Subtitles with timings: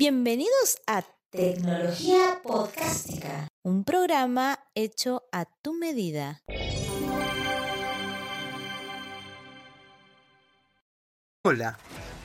[0.00, 6.40] Bienvenidos a Tecnología Podcástica, un programa hecho a tu medida.
[11.44, 11.78] Hola,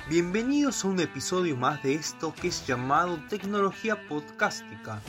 [0.09, 5.01] bienvenidos a un episodio más de esto que es llamado Tecnología Podcástica.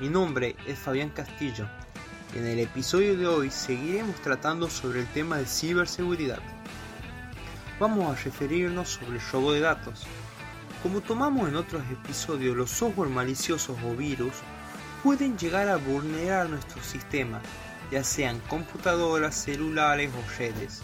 [0.00, 1.68] Mi nombre es Fabián Castillo
[2.34, 6.40] en el episodio de hoy seguiremos tratando sobre el tema de ciberseguridad.
[7.78, 10.08] Vamos a referirnos sobre el robo de datos.
[10.84, 14.34] Como tomamos en otros episodios, los software maliciosos o virus
[15.02, 17.40] pueden llegar a vulnerar nuestros sistemas,
[17.90, 20.82] ya sean computadoras, celulares o redes.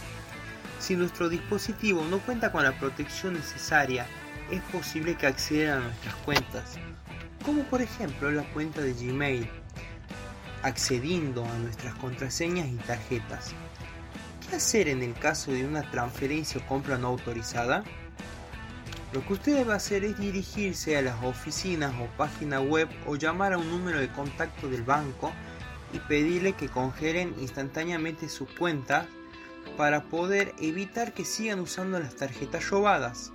[0.79, 4.07] Si nuestro dispositivo no cuenta con la protección necesaria,
[4.51, 6.79] es posible que accedan a nuestras cuentas,
[7.45, 9.51] como por ejemplo la cuenta de Gmail,
[10.63, 13.53] accediendo a nuestras contraseñas y tarjetas.
[14.49, 17.85] ¿Qué hacer en el caso de una transferencia o compra no autorizada?
[19.13, 23.53] Lo que usted debe hacer es dirigirse a las oficinas o página web o llamar
[23.53, 25.33] a un número de contacto del banco
[25.93, 29.09] y pedirle que congelen instantáneamente su cuenta
[29.77, 33.33] para poder evitar que sigan usando las tarjetas robadas.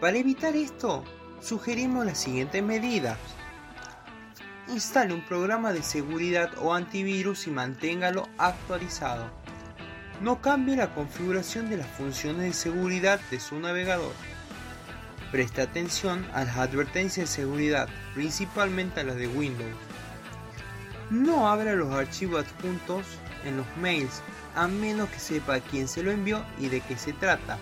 [0.00, 1.04] Para evitar esto,
[1.40, 3.18] sugerimos las siguientes medidas.
[4.66, 9.30] Instale un programa de seguridad o antivirus y manténgalo actualizado.
[10.20, 14.12] No cambie la configuración de las funciones de seguridad de su navegador.
[15.32, 19.74] Preste atención a las advertencias de seguridad, principalmente a las de Windows.
[21.10, 23.06] No abra los archivos adjuntos
[23.44, 24.22] en los mails
[24.54, 27.58] a menos que sepa quién se lo envió y de qué se trata.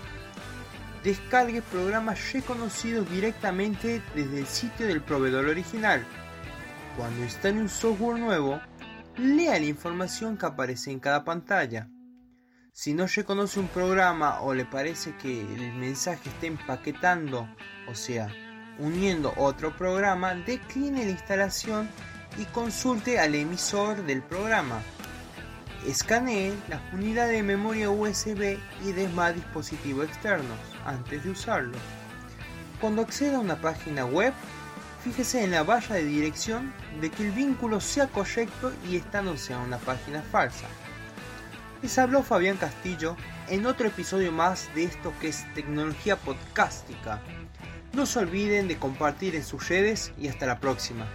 [1.04, 6.04] Descargue programas reconocidos directamente desde el sitio del proveedor original.
[6.96, 8.60] Cuando instale un software nuevo,
[9.16, 11.88] lea la información que aparece en cada pantalla.
[12.83, 17.47] Si no reconoce un programa o le parece que el mensaje está empaquetando,
[17.87, 18.34] o sea,
[18.78, 21.91] uniendo otro programa, decline la instalación
[22.38, 24.81] y consulte al emisor del programa.
[25.87, 31.77] Escanee las unidades de memoria USB y demás dispositivos externos antes de usarlo.
[32.81, 34.33] Cuando acceda a una página web,
[35.04, 36.72] fíjese en la barra de dirección
[37.03, 40.65] de que el vínculo sea correcto y esta no sea una página falsa.
[41.82, 43.16] Les habló Fabián Castillo
[43.48, 47.22] en otro episodio más de esto que es tecnología podcástica.
[47.94, 51.06] No se olviden de compartir en sus redes y hasta la próxima.